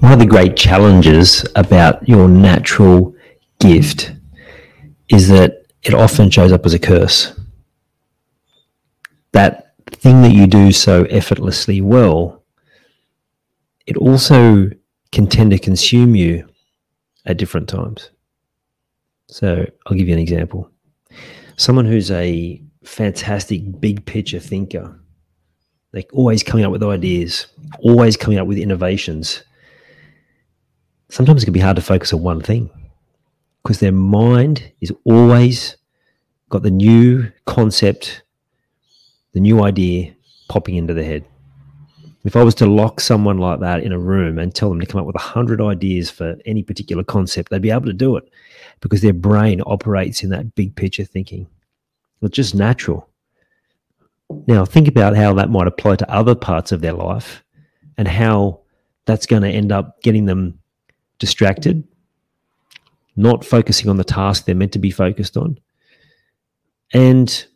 One 0.00 0.12
of 0.12 0.18
the 0.18 0.26
great 0.26 0.56
challenges 0.56 1.46
about 1.54 2.06
your 2.08 2.28
natural 2.28 3.14
gift 3.60 4.12
is 5.08 5.28
that 5.28 5.64
it 5.82 5.94
often 5.94 6.30
shows 6.30 6.52
up 6.52 6.66
as 6.66 6.74
a 6.74 6.78
curse. 6.78 7.38
That 9.32 9.74
thing 9.86 10.22
that 10.22 10.34
you 10.34 10.46
do 10.46 10.72
so 10.72 11.04
effortlessly 11.04 11.80
well, 11.80 12.42
it 13.86 13.96
also 13.96 14.70
can 15.12 15.26
tend 15.26 15.52
to 15.52 15.58
consume 15.58 16.14
you 16.14 16.48
at 17.24 17.36
different 17.36 17.68
times. 17.68 18.10
So 19.28 19.66
I'll 19.86 19.96
give 19.96 20.08
you 20.08 20.14
an 20.14 20.20
example. 20.20 20.70
Someone 21.56 21.86
who's 21.86 22.10
a 22.10 22.62
fantastic 22.84 23.80
big 23.80 24.04
picture 24.06 24.40
thinker, 24.40 24.98
like 25.92 26.10
always 26.12 26.42
coming 26.42 26.64
up 26.64 26.72
with 26.72 26.82
ideas, 26.82 27.46
always 27.80 28.16
coming 28.16 28.38
up 28.38 28.46
with 28.46 28.58
innovations 28.58 29.42
sometimes 31.14 31.42
it 31.42 31.46
can 31.46 31.52
be 31.52 31.60
hard 31.60 31.76
to 31.76 31.82
focus 31.82 32.12
on 32.12 32.20
one 32.22 32.40
thing 32.40 32.68
because 33.62 33.78
their 33.78 33.92
mind 33.92 34.72
is 34.80 34.92
always 35.04 35.76
got 36.48 36.64
the 36.64 36.72
new 36.72 37.30
concept, 37.46 38.24
the 39.32 39.38
new 39.38 39.62
idea 39.62 40.12
popping 40.48 40.74
into 40.74 40.92
the 40.92 41.04
head. 41.04 41.24
If 42.24 42.34
I 42.34 42.42
was 42.42 42.56
to 42.56 42.66
lock 42.66 43.00
someone 43.00 43.38
like 43.38 43.60
that 43.60 43.84
in 43.84 43.92
a 43.92 43.98
room 43.98 44.40
and 44.40 44.52
tell 44.52 44.68
them 44.68 44.80
to 44.80 44.86
come 44.86 45.00
up 45.00 45.06
with 45.06 45.14
a 45.14 45.20
hundred 45.20 45.60
ideas 45.60 46.10
for 46.10 46.36
any 46.46 46.64
particular 46.64 47.04
concept, 47.04 47.50
they'd 47.50 47.62
be 47.62 47.70
able 47.70 47.86
to 47.86 47.92
do 47.92 48.16
it 48.16 48.28
because 48.80 49.00
their 49.00 49.12
brain 49.12 49.62
operates 49.66 50.24
in 50.24 50.30
that 50.30 50.56
big 50.56 50.74
picture 50.74 51.04
thinking. 51.04 51.46
It's 52.22 52.34
just 52.34 52.56
natural. 52.56 53.08
Now, 54.48 54.64
think 54.64 54.88
about 54.88 55.14
how 55.14 55.32
that 55.34 55.50
might 55.50 55.68
apply 55.68 55.96
to 55.96 56.10
other 56.10 56.34
parts 56.34 56.72
of 56.72 56.80
their 56.80 56.94
life 56.94 57.44
and 57.98 58.08
how 58.08 58.62
that's 59.04 59.26
going 59.26 59.42
to 59.42 59.48
end 59.48 59.70
up 59.70 60.02
getting 60.02 60.24
them 60.24 60.58
distracted, 61.18 61.84
not 63.16 63.44
focusing 63.44 63.88
on 63.88 63.96
the 63.96 64.04
task 64.04 64.44
they're 64.44 64.54
meant 64.54 64.72
to 64.72 64.78
be 64.78 64.90
focused 64.90 65.36
on. 65.36 65.58
And 66.92 67.46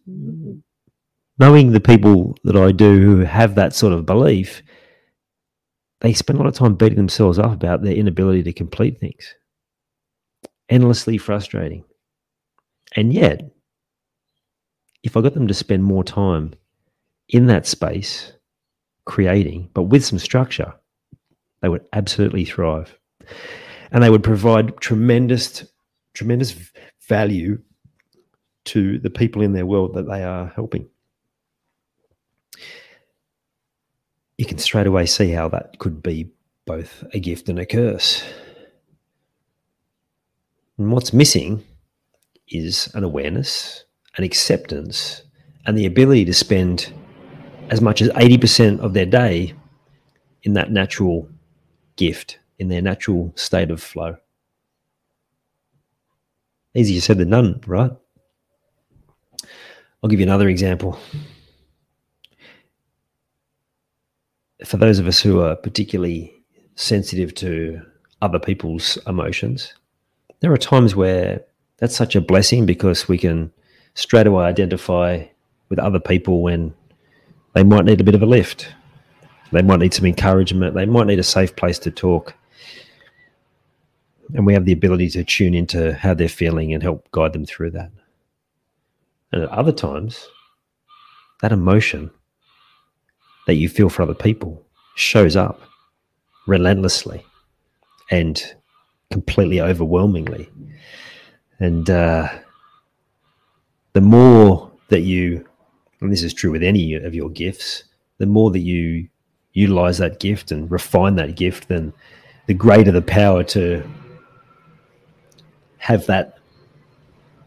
knowing 1.39 1.73
the 1.73 1.81
people 1.81 2.37
that 2.45 2.57
I 2.57 2.73
do 2.73 3.01
who 3.01 3.19
have 3.21 3.55
that 3.55 3.75
sort 3.75 3.93
of 3.93 4.07
belief, 4.07 4.63
they 6.01 6.13
spend 6.13 6.39
a 6.39 6.43
lot 6.43 6.49
of 6.49 6.55
time 6.55 6.75
beating 6.75 6.97
themselves 6.97 7.39
up 7.39 7.53
about 7.53 7.83
their 7.83 7.95
inability 7.95 8.43
to 8.45 8.53
complete 8.53 9.01
things. 9.01 9.35
Endlessly 10.69 11.19
frustrating. 11.19 11.85
And 12.95 13.13
yet, 13.13 13.51
if 15.03 15.17
I 15.17 15.21
got 15.21 15.35
them 15.35 15.49
to 15.49 15.55
spend 15.55 15.85
more 15.85 16.05
time 16.05 16.55
in 17.29 17.47
that 17.47 17.67
space, 17.67 18.33
creating, 19.05 19.71
but 19.75 19.85
with 19.85 20.05
some 20.05 20.19
structure, 20.19 20.75
they 21.61 21.69
would 21.69 21.87
absolutely 21.93 22.45
thrive 22.45 22.98
and 23.91 24.03
they 24.03 24.11
would 24.11 24.22
provide 24.22 24.77
tremendous, 24.78 25.65
tremendous 26.15 26.55
value 27.09 27.59
to 28.65 28.99
the 28.99 29.11
people 29.11 29.43
in 29.43 29.53
their 29.53 29.66
world 29.66 29.94
that 29.94 30.09
they 30.09 30.22
are 30.22 30.53
helping. 30.55 30.89
You 34.37 34.47
can 34.47 34.59
straight 34.59 34.87
away 34.87 35.06
see 35.06 35.31
how 35.31 35.49
that 35.49 35.78
could 35.78 36.03
be 36.03 36.31
both 36.65 37.03
a 37.12 37.19
gift 37.19 37.49
and 37.49 37.59
a 37.59 37.67
curse. 37.67 38.22
And 40.77 40.93
what's 40.93 41.12
missing 41.12 41.65
is 42.49 42.88
an 42.94 43.05
awareness, 43.05 43.84
an 44.17 44.25
acceptance, 44.25 45.22
and 45.67 45.77
the 45.77 45.87
ability 45.87 46.25
to 46.27 46.34
spend 46.34 46.93
as 47.71 47.81
much 47.81 48.00
as 48.00 48.09
80% 48.11 48.81
of 48.81 48.94
their 48.94 49.06
day 49.06 49.55
in 50.43 50.53
that 50.55 50.71
natural 50.71 51.28
gift 51.97 52.38
in 52.59 52.69
their 52.69 52.83
natural 52.83 53.33
state 53.37 53.71
of 53.71 53.83
flow. 53.83 54.17
Easier 56.75 57.01
said 57.01 57.19
than 57.19 57.31
done, 57.31 57.61
right? 57.67 57.93
I'll 60.03 60.11
give 60.11 60.21
you 60.21 60.27
another 60.27 60.49
example. 60.49 60.99
For 64.65 64.77
those 64.77 64.99
of 64.99 65.07
us 65.07 65.21
who 65.21 65.41
are 65.41 65.57
particularly 65.57 66.35
sensitive 66.75 67.35
to 67.37 67.81
other 68.23 68.39
people's 68.39 68.99
emotions, 69.07 69.75
there 70.41 70.53
are 70.53 70.59
times 70.59 70.95
where 70.95 71.41
that's 71.79 71.97
such 71.97 72.17
a 72.17 72.21
blessing 72.21 72.67
because 72.67 73.09
we 73.09 73.19
can 73.19 73.53
straight 73.95 74.27
away 74.27 74.45
identify 74.45 75.25
with 75.69 75.79
other 75.79 76.01
people 76.01 76.43
when 76.43 76.75
they 77.55 77.63
might 77.63 77.85
need 77.85 78.01
a 78.01 78.05
bit 78.05 78.15
of 78.15 78.23
a 78.23 78.27
lift. 78.27 78.73
They 79.53 79.63
might 79.63 79.81
need 79.81 79.95
some 79.95 80.07
encouragement. 80.07 80.75
They 80.75 80.87
might 80.87 81.07
need 81.07 81.19
a 81.19 81.25
safe 81.25 81.57
place 81.57 81.79
to 81.81 81.91
talk 81.91 82.35
and 84.35 84.45
we 84.45 84.53
have 84.55 84.65
the 84.65 84.73
ability 84.73 85.09
to 85.11 85.25
tune 85.25 85.55
into 85.55 85.95
how 85.95 86.15
they're 86.15 86.29
feeling 86.29 86.73
and 86.73 86.83
help 86.83 87.11
guide 87.13 87.33
them 87.33 87.47
through 87.47 87.71
that. 87.71 87.91
And 89.33 89.43
at 89.43 89.49
other 89.51 89.73
times, 89.73 90.29
that 91.41 91.53
emotion 91.53 92.11
that 93.47 93.55
you 93.55 93.69
feel 93.69 93.89
for 93.89 94.03
other 94.03 94.15
people 94.15 94.63
shows 94.97 95.37
up 95.37 95.61
relentlessly 96.47 97.25
and 98.11 98.55
completely 99.11 99.61
overwhelmingly. 99.61 100.51
And 101.61 101.89
uh, 101.89 102.29
the 103.93 104.01
more 104.01 104.71
that 104.89 105.01
you, 105.01 105.47
and 106.01 106.13
this 106.13 106.23
is 106.23 106.35
true 106.35 106.51
with 106.51 106.63
any 106.63 106.95
of 106.95 107.15
your 107.15 107.31
gifts, 107.31 107.85
the 108.19 108.27
more 108.27 108.51
that 108.51 108.61
you 108.61 109.09
utilize 109.53 109.99
that 109.99 110.21
gift 110.21 110.53
and 110.53 110.71
refine 110.71 111.17
that 111.17 111.37
gift, 111.37 111.69
then 111.69 111.93
the 112.49 112.55
greater 112.55 112.91
the 112.91 113.03
power 113.03 113.45
to 113.45 113.87
have 115.77 116.07
that 116.07 116.39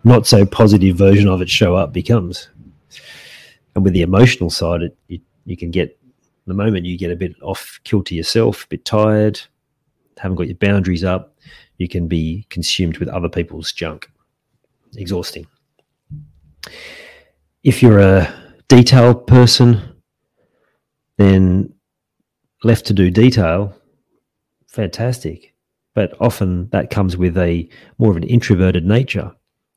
not 0.03 0.27
so 0.27 0.45
positive 0.45 0.95
version 0.95 1.27
of 1.27 1.41
it 1.41 1.49
show 1.49 1.75
up 1.75 1.91
becomes. 1.91 2.49
And 3.75 3.83
with 3.83 3.93
the 3.93 4.03
emotional 4.03 4.51
side, 4.51 4.83
it, 4.83 4.97
you, 5.07 5.19
you 5.45 5.57
can 5.57 5.71
get 5.71 5.99
the 6.45 6.53
moment 6.53 6.85
you 6.85 6.97
get 6.97 7.11
a 7.11 7.15
bit 7.15 7.33
off 7.41 7.79
kilter 7.83 8.13
yourself, 8.13 8.65
a 8.65 8.67
bit 8.67 8.85
tired, 8.85 9.41
haven't 10.17 10.37
got 10.37 10.47
your 10.47 10.57
boundaries 10.57 11.03
up, 11.03 11.35
you 11.77 11.87
can 11.87 12.07
be 12.07 12.45
consumed 12.49 12.99
with 12.99 13.09
other 13.09 13.29
people's 13.29 13.71
junk. 13.71 14.07
Exhausting. 14.95 15.47
If 17.63 17.81
you're 17.81 17.99
a 17.99 18.31
detail 18.67 19.15
person, 19.15 19.81
then 21.17 21.73
left 22.63 22.85
to 22.87 22.93
do 22.93 23.09
detail, 23.09 23.75
fantastic 24.71 25.51
but 25.93 26.13
often 26.19 26.69
that 26.69 26.89
comes 26.89 27.17
with 27.17 27.37
a 27.37 27.67
more 27.97 28.11
of 28.11 28.17
an 28.17 28.23
introverted 28.23 28.85
nature. 28.85 29.31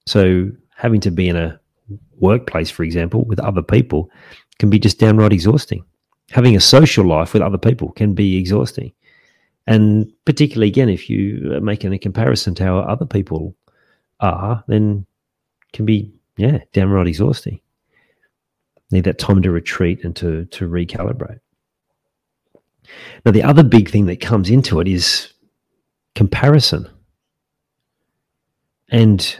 So 0.06 0.50
having 0.76 1.00
to 1.00 1.10
be 1.10 1.28
in 1.28 1.36
a 1.36 1.58
workplace, 2.18 2.70
for 2.70 2.82
example, 2.82 3.24
with 3.24 3.40
other 3.40 3.62
people 3.62 4.10
can 4.58 4.70
be 4.70 4.78
just 4.78 4.98
downright 4.98 5.32
exhausting. 5.32 5.84
Having 6.30 6.56
a 6.56 6.60
social 6.60 7.04
life 7.04 7.32
with 7.32 7.42
other 7.42 7.58
people 7.58 7.92
can 7.92 8.14
be 8.14 8.36
exhausting. 8.36 8.92
And 9.66 10.12
particularly, 10.24 10.68
again, 10.68 10.88
if 10.88 11.08
you 11.10 11.52
are 11.54 11.60
making 11.60 11.92
a 11.92 11.98
comparison 11.98 12.54
to 12.56 12.64
how 12.64 12.78
other 12.78 13.06
people 13.06 13.56
are, 14.20 14.62
then 14.68 15.06
can 15.72 15.84
be, 15.84 16.12
yeah, 16.36 16.58
downright 16.72 17.08
exhausting. 17.08 17.60
Need 18.90 19.04
that 19.04 19.18
time 19.18 19.42
to 19.42 19.50
retreat 19.50 20.04
and 20.04 20.14
to, 20.16 20.44
to 20.46 20.68
recalibrate. 20.68 21.40
Now, 23.24 23.32
the 23.32 23.42
other 23.42 23.62
big 23.62 23.90
thing 23.90 24.06
that 24.06 24.20
comes 24.20 24.50
into 24.50 24.80
it 24.80 24.88
is 24.88 25.32
comparison 26.14 26.88
and 28.90 29.36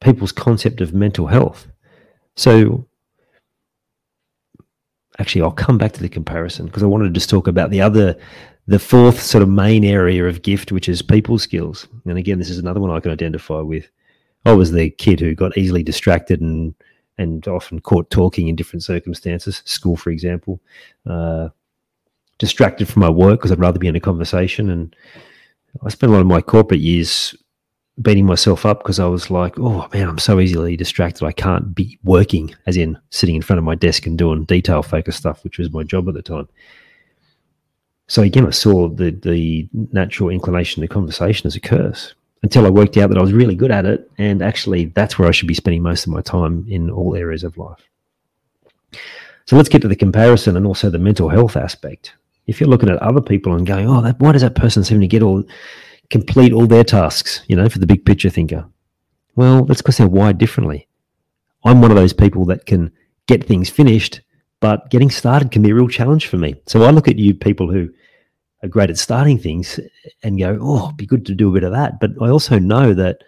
people's 0.00 0.32
concept 0.32 0.80
of 0.80 0.92
mental 0.92 1.26
health. 1.26 1.66
So, 2.36 2.86
actually, 5.18 5.42
I'll 5.42 5.52
come 5.52 5.78
back 5.78 5.92
to 5.92 6.02
the 6.02 6.08
comparison 6.08 6.66
because 6.66 6.82
I 6.82 6.86
wanted 6.86 7.06
to 7.06 7.18
just 7.18 7.30
talk 7.30 7.46
about 7.46 7.70
the 7.70 7.80
other, 7.80 8.16
the 8.66 8.78
fourth 8.78 9.20
sort 9.22 9.42
of 9.42 9.48
main 9.48 9.84
area 9.84 10.26
of 10.26 10.42
gift, 10.42 10.72
which 10.72 10.88
is 10.88 11.00
people 11.02 11.38
skills. 11.38 11.88
And 12.04 12.18
again, 12.18 12.38
this 12.38 12.50
is 12.50 12.58
another 12.58 12.80
one 12.80 12.90
I 12.90 13.00
can 13.00 13.12
identify 13.12 13.60
with. 13.60 13.88
I 14.44 14.52
was 14.52 14.70
the 14.70 14.90
kid 14.90 15.20
who 15.20 15.34
got 15.34 15.56
easily 15.56 15.82
distracted 15.82 16.40
and 16.40 16.74
and 17.18 17.48
often 17.48 17.80
caught 17.80 18.10
talking 18.10 18.48
in 18.48 18.56
different 18.56 18.82
circumstances, 18.82 19.62
school, 19.64 19.96
for 19.96 20.10
example, 20.10 20.60
uh, 21.06 21.48
distracted 22.38 22.88
from 22.88 23.00
my 23.00 23.10
work 23.10 23.40
because 23.40 23.52
I'd 23.52 23.58
rather 23.58 23.78
be 23.78 23.88
in 23.88 23.96
a 23.96 24.00
conversation. 24.00 24.70
And 24.70 24.94
I 25.84 25.88
spent 25.88 26.10
a 26.10 26.14
lot 26.14 26.20
of 26.20 26.26
my 26.26 26.40
corporate 26.40 26.80
years 26.80 27.34
beating 28.02 28.26
myself 28.26 28.66
up 28.66 28.80
because 28.80 29.00
I 29.00 29.06
was 29.06 29.30
like, 29.30 29.58
oh 29.58 29.88
man, 29.92 30.08
I'm 30.08 30.18
so 30.18 30.38
easily 30.40 30.76
distracted. 30.76 31.24
I 31.24 31.32
can't 31.32 31.74
be 31.74 31.98
working, 32.04 32.54
as 32.66 32.76
in 32.76 32.98
sitting 33.10 33.36
in 33.36 33.42
front 33.42 33.58
of 33.58 33.64
my 33.64 33.74
desk 33.74 34.06
and 34.06 34.18
doing 34.18 34.44
detail 34.44 34.82
focused 34.82 35.18
stuff, 35.18 35.42
which 35.44 35.58
was 35.58 35.72
my 35.72 35.82
job 35.82 36.08
at 36.08 36.14
the 36.14 36.22
time. 36.22 36.48
So 38.08 38.22
again, 38.22 38.46
I 38.46 38.50
saw 38.50 38.88
the 38.88 39.10
the 39.10 39.68
natural 39.72 40.30
inclination 40.30 40.82
to 40.82 40.88
conversation 40.88 41.46
as 41.46 41.56
a 41.56 41.60
curse 41.60 42.14
until 42.42 42.66
I 42.66 42.70
worked 42.70 42.96
out 42.96 43.08
that 43.08 43.18
I 43.18 43.22
was 43.22 43.32
really 43.32 43.56
good 43.56 43.70
at 43.70 43.86
it, 43.86 44.08
and 44.18 44.42
actually 44.42 44.86
that's 44.86 45.18
where 45.18 45.28
I 45.28 45.32
should 45.32 45.48
be 45.48 45.54
spending 45.54 45.82
most 45.82 46.06
of 46.06 46.12
my 46.12 46.20
time 46.20 46.66
in 46.68 46.90
all 46.90 47.16
areas 47.16 47.42
of 47.42 47.56
life. 47.56 47.88
So 49.46 49.56
let's 49.56 49.68
get 49.68 49.82
to 49.82 49.88
the 49.88 49.96
comparison 49.96 50.56
and 50.56 50.66
also 50.66 50.90
the 50.90 50.98
mental 50.98 51.28
health 51.28 51.56
aspect. 51.56 52.14
If 52.46 52.60
you're 52.60 52.68
looking 52.68 52.88
at 52.88 52.98
other 52.98 53.20
people 53.20 53.54
and 53.54 53.66
going, 53.66 53.88
"Oh, 53.88 54.00
that, 54.02 54.20
why 54.20 54.32
does 54.32 54.42
that 54.42 54.54
person 54.54 54.84
seem 54.84 55.00
to 55.00 55.06
get 55.06 55.22
all 55.22 55.44
complete 56.10 56.52
all 56.52 56.66
their 56.66 56.84
tasks, 56.84 57.42
you 57.48 57.56
know, 57.56 57.68
for 57.68 57.78
the 57.78 57.86
big 57.86 58.04
picture 58.04 58.30
thinker. 58.30 58.66
Well, 59.34 59.64
that's 59.64 59.82
because 59.82 59.98
they're 59.98 60.08
wired 60.08 60.38
differently. 60.38 60.88
I'm 61.64 61.80
one 61.80 61.90
of 61.90 61.96
those 61.96 62.12
people 62.12 62.44
that 62.46 62.66
can 62.66 62.92
get 63.26 63.44
things 63.44 63.68
finished, 63.68 64.20
but 64.60 64.88
getting 64.90 65.10
started 65.10 65.50
can 65.50 65.62
be 65.62 65.70
a 65.70 65.74
real 65.74 65.88
challenge 65.88 66.26
for 66.26 66.36
me. 66.36 66.54
So 66.66 66.82
I 66.84 66.90
look 66.90 67.08
at 67.08 67.18
you 67.18 67.34
people 67.34 67.70
who 67.70 67.90
are 68.62 68.68
great 68.68 68.90
at 68.90 68.98
starting 68.98 69.38
things 69.38 69.80
and 70.22 70.38
go, 70.38 70.58
oh, 70.60 70.86
it'd 70.86 70.96
be 70.96 71.06
good 71.06 71.26
to 71.26 71.34
do 71.34 71.50
a 71.50 71.52
bit 71.52 71.64
of 71.64 71.72
that. 71.72 72.00
But 72.00 72.12
I 72.20 72.28
also 72.28 72.58
know 72.58 72.94
that 72.94 73.22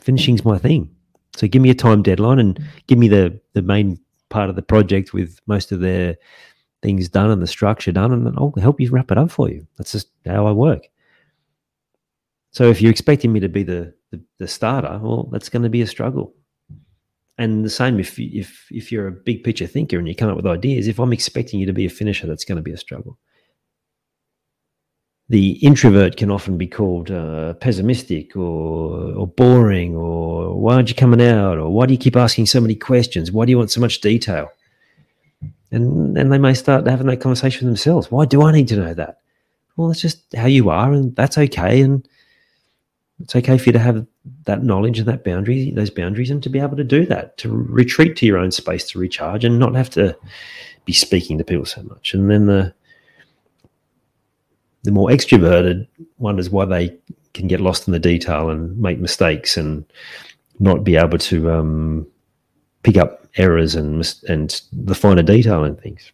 finishing's 0.00 0.44
my 0.44 0.58
thing. 0.58 0.90
So 1.36 1.46
give 1.46 1.62
me 1.62 1.70
a 1.70 1.74
time 1.74 2.02
deadline 2.02 2.38
and 2.38 2.60
give 2.86 2.98
me 2.98 3.08
the, 3.08 3.38
the 3.52 3.62
main 3.62 4.00
part 4.30 4.50
of 4.50 4.56
the 4.56 4.62
project 4.62 5.12
with 5.12 5.38
most 5.46 5.72
of 5.72 5.80
their 5.80 6.16
things 6.82 7.08
done 7.08 7.30
and 7.30 7.42
the 7.42 7.46
structure 7.46 7.92
done, 7.92 8.12
and 8.12 8.28
I'll 8.36 8.52
help 8.60 8.80
you 8.80 8.90
wrap 8.90 9.10
it 9.10 9.18
up 9.18 9.30
for 9.30 9.50
you. 9.50 9.66
That's 9.76 9.92
just 9.92 10.08
how 10.26 10.46
I 10.46 10.52
work. 10.52 10.88
So 12.52 12.68
if 12.68 12.82
you're 12.82 12.90
expecting 12.90 13.32
me 13.32 13.40
to 13.40 13.48
be 13.48 13.62
the, 13.62 13.94
the, 14.10 14.20
the 14.38 14.48
starter, 14.48 14.98
well, 15.00 15.28
that's 15.30 15.48
going 15.48 15.62
to 15.62 15.68
be 15.68 15.82
a 15.82 15.86
struggle. 15.86 16.34
And 17.38 17.64
the 17.64 17.70
same 17.70 17.98
if 17.98 18.18
if 18.18 18.66
if 18.70 18.92
you're 18.92 19.06
a 19.06 19.12
big 19.12 19.44
picture 19.44 19.66
thinker 19.66 19.98
and 19.98 20.06
you 20.06 20.14
come 20.14 20.28
up 20.28 20.36
with 20.36 20.46
ideas, 20.46 20.88
if 20.88 20.98
I'm 20.98 21.12
expecting 21.12 21.58
you 21.58 21.64
to 21.66 21.72
be 21.72 21.86
a 21.86 21.90
finisher, 21.90 22.26
that's 22.26 22.44
going 22.44 22.56
to 22.56 22.62
be 22.62 22.72
a 22.72 22.76
struggle. 22.76 23.18
The 25.30 25.52
introvert 25.64 26.18
can 26.18 26.30
often 26.30 26.58
be 26.58 26.66
called 26.66 27.10
uh, 27.10 27.54
pessimistic 27.54 28.36
or 28.36 29.14
or 29.14 29.26
boring 29.26 29.96
or 29.96 30.60
why 30.60 30.74
aren't 30.74 30.90
you 30.90 30.94
coming 30.94 31.22
out 31.22 31.56
or 31.56 31.70
why 31.70 31.86
do 31.86 31.94
you 31.94 31.98
keep 31.98 32.16
asking 32.16 32.44
so 32.44 32.60
many 32.60 32.74
questions? 32.74 33.32
Why 33.32 33.46
do 33.46 33.50
you 33.52 33.58
want 33.58 33.70
so 33.70 33.80
much 33.80 34.02
detail? 34.02 34.50
And 35.72 36.16
then 36.16 36.30
they 36.30 36.38
may 36.38 36.54
start 36.54 36.86
having 36.86 37.06
that 37.06 37.20
conversation 37.20 37.66
with 37.66 37.74
themselves. 37.74 38.10
Why 38.10 38.24
do 38.24 38.42
I 38.42 38.52
need 38.52 38.68
to 38.68 38.76
know 38.76 38.94
that? 38.94 39.20
Well, 39.76 39.88
that's 39.88 40.00
just 40.00 40.34
how 40.34 40.46
you 40.46 40.68
are, 40.70 40.92
and 40.92 41.14
that's 41.14 41.38
okay. 41.38 41.80
And 41.80 42.06
it's 43.20 43.36
okay 43.36 43.56
for 43.58 43.66
you 43.66 43.72
to 43.72 43.78
have 43.78 44.06
that 44.44 44.64
knowledge 44.64 44.98
and 44.98 45.08
that 45.08 45.24
boundary, 45.24 45.70
those 45.70 45.90
boundaries, 45.90 46.30
and 46.30 46.42
to 46.42 46.48
be 46.48 46.58
able 46.58 46.76
to 46.76 46.84
do 46.84 47.06
that, 47.06 47.36
to 47.38 47.48
retreat 47.50 48.16
to 48.16 48.26
your 48.26 48.38
own 48.38 48.50
space 48.50 48.84
to 48.90 48.98
recharge 48.98 49.44
and 49.44 49.58
not 49.58 49.74
have 49.74 49.90
to 49.90 50.16
be 50.84 50.92
speaking 50.92 51.38
to 51.38 51.44
people 51.44 51.66
so 51.66 51.82
much. 51.82 52.14
And 52.14 52.30
then 52.30 52.46
the 52.46 52.74
the 54.82 54.90
more 54.90 55.10
extroverted 55.10 55.86
wonders 56.18 56.48
why 56.48 56.64
they 56.64 56.96
can 57.34 57.46
get 57.46 57.60
lost 57.60 57.86
in 57.86 57.92
the 57.92 57.98
detail 57.98 58.48
and 58.48 58.78
make 58.78 58.98
mistakes 58.98 59.58
and 59.58 59.84
not 60.58 60.84
be 60.84 60.96
able 60.96 61.18
to 61.18 61.50
um, 61.50 62.06
pick 62.82 62.96
up 62.96 63.19
errors 63.36 63.74
and 63.74 64.14
and 64.28 64.60
the 64.72 64.94
finer 64.94 65.22
detail 65.22 65.64
and 65.64 65.80
things. 65.80 66.12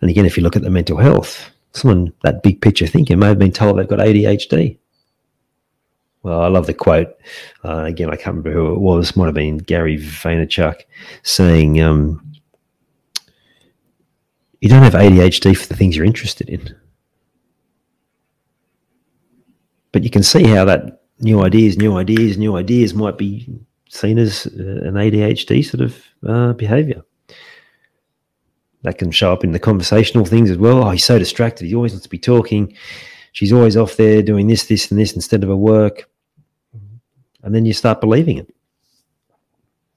And 0.00 0.10
again, 0.10 0.26
if 0.26 0.36
you 0.36 0.42
look 0.42 0.56
at 0.56 0.62
the 0.62 0.70
mental 0.70 0.98
health, 0.98 1.50
someone 1.72 2.12
that 2.22 2.42
big 2.42 2.60
picture 2.60 2.86
thinking 2.86 3.18
may 3.18 3.28
have 3.28 3.38
been 3.38 3.52
told 3.52 3.78
they've 3.78 3.88
got 3.88 4.00
ADHD 4.00 4.78
well, 6.22 6.42
I 6.42 6.48
love 6.48 6.66
the 6.66 6.74
quote. 6.74 7.16
Uh, 7.64 7.84
again, 7.84 8.10
I 8.10 8.16
can't 8.16 8.36
remember 8.36 8.52
who 8.52 8.74
it 8.74 8.80
was. 8.80 9.16
Might 9.16 9.26
have 9.26 9.34
been 9.34 9.58
Gary 9.58 9.96
Vaynerchuk 9.96 10.82
saying, 11.22 11.80
um, 11.80 12.32
"You 14.60 14.68
don't 14.68 14.82
have 14.82 14.94
ADHD 14.94 15.56
for 15.56 15.66
the 15.66 15.76
things 15.76 15.96
you're 15.96 16.04
interested 16.04 16.50
in, 16.50 16.76
but 19.92 20.04
you 20.04 20.10
can 20.10 20.22
see 20.22 20.44
how 20.44 20.66
that 20.66 21.02
new 21.20 21.42
ideas, 21.42 21.78
new 21.78 21.96
ideas, 21.96 22.36
new 22.36 22.56
ideas 22.56 22.92
might 22.92 23.16
be 23.16 23.48
seen 23.90 24.18
as 24.18 24.46
uh, 24.46 24.88
an 24.88 24.94
ADHD 24.94 25.64
sort 25.64 25.82
of 25.82 26.02
uh, 26.26 26.52
behavior." 26.54 27.02
That 28.82 28.96
can 28.96 29.10
show 29.10 29.30
up 29.30 29.44
in 29.44 29.52
the 29.52 29.58
conversational 29.58 30.24
things 30.24 30.50
as 30.50 30.56
well. 30.56 30.82
Oh, 30.82 30.90
he's 30.90 31.04
so 31.04 31.18
distracted. 31.18 31.66
He 31.66 31.74
always 31.74 31.92
wants 31.92 32.04
to 32.04 32.08
be 32.08 32.18
talking 32.18 32.74
she's 33.32 33.52
always 33.52 33.76
off 33.76 33.96
there 33.96 34.22
doing 34.22 34.46
this, 34.46 34.66
this, 34.66 34.90
and 34.90 34.98
this 34.98 35.14
instead 35.14 35.42
of 35.42 35.48
her 35.48 35.56
work. 35.56 36.08
And 37.42 37.54
then 37.54 37.64
you 37.64 37.72
start 37.72 38.00
believing 38.00 38.38
it. 38.38 38.52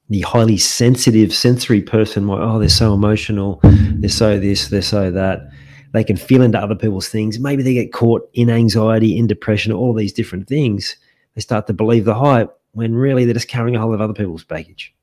The 0.09 0.21
highly 0.21 0.57
sensitive 0.57 1.33
sensory 1.33 1.81
person 1.81 2.29
oh, 2.29 2.59
they're 2.59 2.69
so 2.69 2.93
emotional, 2.93 3.59
they're 3.63 4.09
so 4.09 4.39
this, 4.39 4.67
they're 4.67 4.81
so 4.81 5.11
that. 5.11 5.49
They 5.93 6.03
can 6.03 6.17
feel 6.17 6.41
into 6.41 6.59
other 6.59 6.75
people's 6.75 7.09
things. 7.09 7.39
Maybe 7.39 7.63
they 7.63 7.73
get 7.73 7.93
caught 7.93 8.27
in 8.33 8.49
anxiety, 8.49 9.17
in 9.17 9.27
depression, 9.27 9.71
all 9.71 9.93
these 9.93 10.13
different 10.13 10.47
things. 10.47 10.95
They 11.35 11.41
start 11.41 11.67
to 11.67 11.73
believe 11.73 12.05
the 12.05 12.15
hype 12.15 12.51
when 12.73 12.95
really 12.95 13.25
they're 13.25 13.33
just 13.33 13.47
carrying 13.47 13.75
a 13.75 13.79
whole 13.79 13.93
of 13.93 14.01
other 14.01 14.13
people's 14.13 14.43
baggage. 14.43 14.93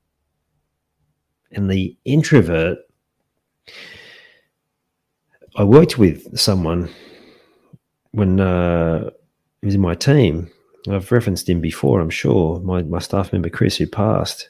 And 1.53 1.71
the 1.71 1.97
introvert, 2.05 2.79
I 5.57 5.65
worked 5.65 5.99
with 5.99 6.39
someone 6.39 6.89
when 8.13 8.41
uh, 8.41 9.11
he 9.61 9.67
was 9.67 9.75
in 9.75 9.81
my 9.81 9.95
team, 9.95 10.51
I've 10.89 11.13
referenced 11.13 11.49
him 11.49 11.61
before, 11.61 12.01
I'm 12.01 12.11
sure. 12.11 12.61
My 12.61 12.83
my 12.83 12.99
staff 12.99 13.33
member 13.33 13.51
Chris, 13.51 13.77
who 13.77 13.87
passed, 13.87 14.49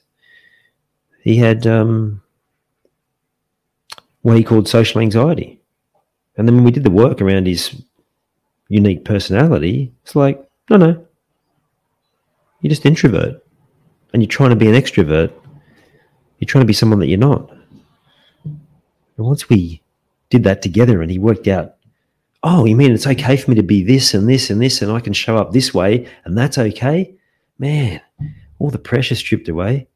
he 1.23 1.37
had 1.37 1.67
um, 1.67 2.23
what 4.23 4.37
he 4.37 4.45
called 4.45 4.69
social 4.69 5.01
anxiety, 5.01 5.61
and 6.37 6.47
then 6.47 6.55
when 6.57 6.65
we 6.65 6.71
did 6.71 6.85
the 6.85 6.91
work 6.91 7.21
around 7.21 7.47
his 7.47 7.83
unique 8.69 9.05
personality, 9.05 9.93
it's 10.05 10.15
like, 10.15 10.43
no, 10.71 10.77
no, 10.77 11.07
you're 12.61 12.71
just 12.71 12.87
introvert, 12.87 13.45
and 14.13 14.23
you're 14.23 14.29
trying 14.29 14.51
to 14.51 14.57
be 14.57 14.69
an 14.69 14.75
extrovert. 14.75 15.33
You're 16.39 16.47
trying 16.47 16.63
to 16.63 16.67
be 16.67 16.73
someone 16.73 16.99
that 17.01 17.09
you're 17.09 17.19
not. 17.19 17.51
And 18.45 19.27
once 19.27 19.49
we 19.49 19.83
did 20.31 20.45
that 20.45 20.63
together, 20.63 21.03
and 21.03 21.11
he 21.11 21.19
worked 21.19 21.49
out 21.49 21.77
oh, 22.43 22.65
you 22.65 22.77
mean 22.77 22.93
it's 22.93 23.07
okay 23.07 23.37
for 23.37 23.51
me 23.51 23.57
to 23.57 23.63
be 23.63 23.83
this 23.83 24.15
and 24.15 24.29
this 24.29 24.51
and 24.51 24.61
this, 24.61 24.83
and 24.83 24.91
I 24.91 25.01
can 25.01 25.13
show 25.13 25.37
up 25.37 25.53
this 25.53 25.75
way, 25.75 26.07
and 26.25 26.37
that's 26.37 26.59
okay? 26.59 27.15
Man, 27.59 28.01
all 28.59 28.71
the 28.71 28.79
pressure 28.79 29.15
stripped 29.15 29.49
away, 29.49 29.89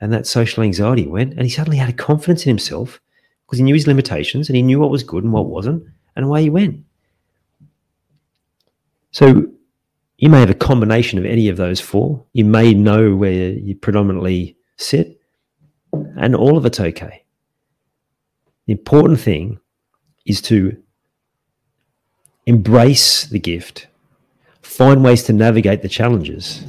and 0.00 0.12
that 0.12 0.26
social 0.26 0.62
anxiety 0.62 1.06
went, 1.06 1.32
and 1.32 1.42
he 1.42 1.48
suddenly 1.48 1.78
had 1.78 1.88
a 1.88 1.94
confidence 1.94 2.44
in 2.44 2.50
himself 2.50 3.00
because 3.46 3.58
he 3.58 3.64
knew 3.64 3.74
his 3.74 3.86
limitations 3.86 4.48
and 4.48 4.56
he 4.56 4.62
knew 4.62 4.78
what 4.78 4.90
was 4.90 5.02
good 5.02 5.24
and 5.24 5.32
what 5.32 5.46
wasn't, 5.46 5.82
and 6.14 6.26
away 6.26 6.42
he 6.42 6.50
went. 6.50 6.84
So 9.10 9.50
you 10.18 10.28
may 10.28 10.40
have 10.40 10.50
a 10.50 10.54
combination 10.54 11.18
of 11.18 11.24
any 11.24 11.48
of 11.48 11.56
those 11.56 11.80
four. 11.80 12.24
You 12.32 12.44
may 12.44 12.74
know 12.74 13.14
where 13.14 13.50
you 13.52 13.76
predominantly 13.76 14.56
sit, 14.76 15.20
and 15.92 16.34
all 16.34 16.58
of 16.58 16.66
it's 16.66 16.80
okay. 16.80 17.24
The 18.66 18.72
important 18.72 19.20
thing 19.20 19.60
is 20.26 20.42
to 20.42 20.76
embrace 22.46 23.24
the 23.24 23.38
gift, 23.38 23.86
find 24.60 25.04
ways 25.04 25.22
to 25.24 25.32
navigate 25.32 25.82
the 25.82 25.88
challenges, 25.88 26.64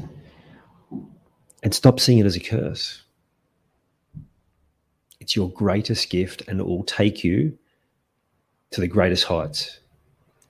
and 1.63 1.73
stop 1.73 1.99
seeing 1.99 2.19
it 2.19 2.27
as 2.27 2.35
a 2.35 2.39
curse. 2.39 3.01
It's 5.19 5.35
your 5.35 5.49
greatest 5.49 6.11
gift, 6.11 6.43
and 6.47 6.59
it 6.59 6.67
will 6.67 6.83
take 6.83 7.23
you 7.23 7.57
to 8.71 8.79
the 8.79 8.87
greatest 8.87 9.23
heights. 9.23 9.79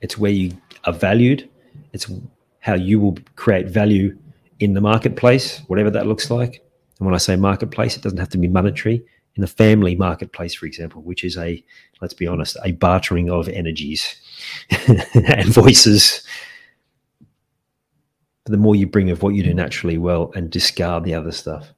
It's 0.02 0.18
where 0.18 0.32
you 0.32 0.58
are 0.84 0.94
valued, 0.94 1.50
it's 1.94 2.12
how 2.60 2.74
you 2.74 3.00
will 3.00 3.18
create 3.36 3.68
value 3.68 4.18
in 4.60 4.74
the 4.74 4.82
marketplace, 4.82 5.60
whatever 5.68 5.90
that 5.90 6.08
looks 6.08 6.30
like. 6.30 6.64
And 7.00 7.06
when 7.06 7.16
I 7.16 7.20
say 7.20 7.36
marketplace, 7.36 7.96
it 7.96 8.04
doesn't 8.04 8.18
have 8.18 8.30
to 8.30 8.38
be 8.38 8.48
monetary. 8.48 9.04
In 9.36 9.42
the 9.42 9.48
family 9.48 9.96
marketplace, 9.96 10.54
for 10.54 10.66
example, 10.66 11.02
which 11.02 11.24
is 11.24 11.38
a, 11.38 11.64
let's 12.02 12.14
be 12.14 12.28
honest, 12.28 12.58
a 12.64 12.74
bartering 12.74 13.30
of 13.30 13.48
energies 13.48 14.16
and 15.14 15.48
voices. 15.48 16.24
But 18.44 18.52
the 18.52 18.58
more 18.58 18.76
you 18.76 18.88
bring 18.88 19.10
of 19.12 19.24
what 19.24 19.36
you 19.36 19.44
do 19.44 19.54
naturally 19.54 19.98
well 19.98 20.32
and 20.36 20.50
discard 20.50 21.06
the 21.06 21.14
other 21.14 21.32
stuff, 21.32 21.74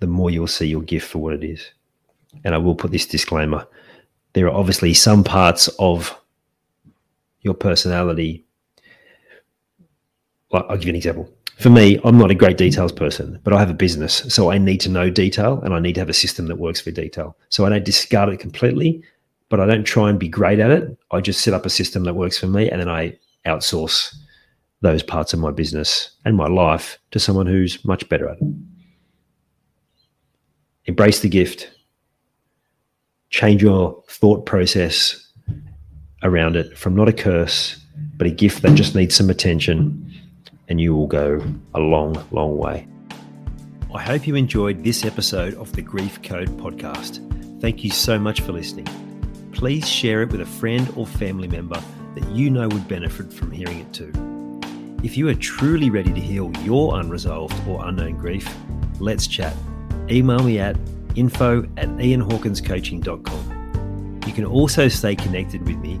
the 0.00 0.06
more 0.06 0.30
you'll 0.30 0.48
see 0.48 0.66
your 0.66 0.82
gift 0.82 1.08
for 1.08 1.18
what 1.18 1.34
it 1.34 1.44
is. 1.44 1.70
And 2.44 2.54
I 2.54 2.58
will 2.58 2.74
put 2.74 2.90
this 2.90 3.06
disclaimer 3.06 3.66
there 4.34 4.46
are 4.46 4.54
obviously 4.54 4.94
some 4.94 5.24
parts 5.24 5.68
of 5.78 6.18
your 7.42 7.54
personality. 7.54 8.44
Well, 10.50 10.66
I'll 10.68 10.76
give 10.76 10.86
you 10.86 10.90
an 10.90 10.96
example. 10.96 11.32
For 11.58 11.70
me, 11.70 12.00
I'm 12.04 12.18
not 12.18 12.30
a 12.30 12.34
great 12.34 12.56
details 12.56 12.92
person, 12.92 13.38
but 13.44 13.52
I 13.52 13.58
have 13.58 13.70
a 13.70 13.74
business. 13.74 14.24
So 14.34 14.50
I 14.50 14.58
need 14.58 14.80
to 14.80 14.88
know 14.88 15.10
detail 15.10 15.60
and 15.62 15.74
I 15.74 15.80
need 15.80 15.94
to 15.94 16.00
have 16.00 16.08
a 16.08 16.14
system 16.14 16.46
that 16.46 16.56
works 16.56 16.80
for 16.80 16.90
detail. 16.90 17.36
So 17.50 17.64
I 17.64 17.68
don't 17.68 17.84
discard 17.84 18.30
it 18.30 18.40
completely, 18.40 19.02
but 19.48 19.60
I 19.60 19.66
don't 19.66 19.84
try 19.84 20.10
and 20.10 20.18
be 20.18 20.28
great 20.28 20.58
at 20.58 20.70
it. 20.70 20.96
I 21.10 21.20
just 21.20 21.42
set 21.42 21.54
up 21.54 21.66
a 21.66 21.70
system 21.70 22.04
that 22.04 22.14
works 22.14 22.38
for 22.38 22.46
me 22.46 22.70
and 22.70 22.80
then 22.80 22.88
I 22.88 23.18
outsource 23.46 24.14
those 24.80 25.02
parts 25.02 25.32
of 25.32 25.38
my 25.38 25.50
business 25.50 26.10
and 26.24 26.36
my 26.36 26.48
life 26.48 26.98
to 27.12 27.20
someone 27.20 27.46
who's 27.46 27.84
much 27.84 28.08
better 28.08 28.28
at 28.28 28.38
it. 28.40 28.54
Embrace 30.86 31.20
the 31.20 31.28
gift, 31.28 31.70
change 33.30 33.62
your 33.62 34.02
thought 34.08 34.46
process 34.46 35.21
around 36.22 36.56
it 36.56 36.76
from 36.76 36.94
not 36.94 37.08
a 37.08 37.12
curse, 37.12 37.78
but 38.16 38.26
a 38.26 38.30
gift 38.30 38.62
that 38.62 38.74
just 38.74 38.94
needs 38.94 39.14
some 39.14 39.30
attention, 39.30 40.10
and 40.68 40.80
you 40.80 40.94
will 40.94 41.06
go 41.06 41.42
a 41.74 41.80
long, 41.80 42.22
long 42.30 42.56
way. 42.56 42.86
I 43.94 44.00
hope 44.00 44.26
you 44.26 44.36
enjoyed 44.36 44.84
this 44.84 45.04
episode 45.04 45.54
of 45.54 45.72
the 45.72 45.82
Grief 45.82 46.22
Code 46.22 46.48
podcast. 46.58 47.20
Thank 47.60 47.84
you 47.84 47.90
so 47.90 48.18
much 48.18 48.40
for 48.40 48.52
listening. 48.52 48.86
Please 49.52 49.88
share 49.88 50.22
it 50.22 50.32
with 50.32 50.40
a 50.40 50.46
friend 50.46 50.90
or 50.96 51.06
family 51.06 51.48
member 51.48 51.82
that 52.14 52.28
you 52.30 52.50
know 52.50 52.68
would 52.68 52.88
benefit 52.88 53.32
from 53.32 53.50
hearing 53.50 53.80
it 53.80 53.92
too. 53.92 54.12
If 55.02 55.16
you 55.16 55.28
are 55.28 55.34
truly 55.34 55.90
ready 55.90 56.12
to 56.12 56.20
heal 56.20 56.52
your 56.62 56.98
unresolved 56.98 57.54
or 57.68 57.86
unknown 57.86 58.18
grief, 58.18 58.48
let's 58.98 59.26
chat. 59.26 59.54
Email 60.10 60.42
me 60.42 60.58
at 60.58 60.76
info 61.16 61.62
at 61.76 61.88
ianhawkinscoaching.com. 61.88 64.20
You 64.26 64.32
can 64.32 64.44
also 64.44 64.88
stay 64.88 65.16
connected 65.16 65.66
with 65.66 65.76
me 65.78 66.00